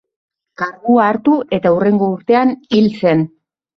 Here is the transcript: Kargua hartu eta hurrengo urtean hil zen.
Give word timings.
Kargua 0.61 1.03
hartu 1.09 1.35
eta 1.57 1.73
hurrengo 1.75 2.09
urtean 2.17 2.55
hil 2.71 2.89
zen. 3.03 3.23